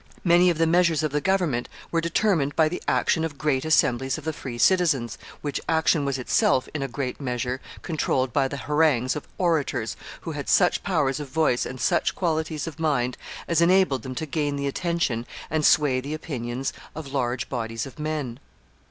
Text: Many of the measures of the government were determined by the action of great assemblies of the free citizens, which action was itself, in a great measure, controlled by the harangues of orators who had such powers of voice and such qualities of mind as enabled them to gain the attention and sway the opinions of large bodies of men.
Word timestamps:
Many 0.23 0.49
of 0.49 0.57
the 0.57 0.65
measures 0.65 1.03
of 1.03 1.11
the 1.11 1.21
government 1.21 1.69
were 1.91 2.01
determined 2.01 2.55
by 2.55 2.67
the 2.67 2.81
action 2.87 3.23
of 3.23 3.37
great 3.37 3.63
assemblies 3.63 4.17
of 4.17 4.23
the 4.23 4.33
free 4.33 4.57
citizens, 4.57 5.15
which 5.41 5.61
action 5.69 6.05
was 6.05 6.17
itself, 6.17 6.67
in 6.73 6.81
a 6.81 6.87
great 6.87 7.21
measure, 7.21 7.61
controlled 7.83 8.33
by 8.33 8.47
the 8.47 8.57
harangues 8.57 9.15
of 9.15 9.27
orators 9.37 9.95
who 10.21 10.31
had 10.31 10.49
such 10.49 10.81
powers 10.81 11.19
of 11.19 11.29
voice 11.29 11.67
and 11.67 11.79
such 11.79 12.15
qualities 12.15 12.65
of 12.65 12.79
mind 12.79 13.15
as 13.47 13.61
enabled 13.61 14.01
them 14.01 14.15
to 14.15 14.25
gain 14.25 14.55
the 14.55 14.65
attention 14.65 15.27
and 15.51 15.67
sway 15.67 15.99
the 16.01 16.15
opinions 16.15 16.73
of 16.95 17.13
large 17.13 17.47
bodies 17.47 17.85
of 17.85 17.99
men. 17.99 18.39